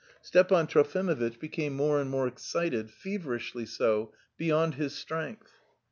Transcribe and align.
Stepan 0.23 0.65
Trofimovitch 0.65 1.37
became 1.37 1.75
more 1.75 2.01
and 2.01 2.09
more 2.09 2.25
excited, 2.25 2.89
feverishly 2.89 3.67
so, 3.67 4.11
beyond 4.35 4.73
his 4.73 4.95
strength. 4.95 5.61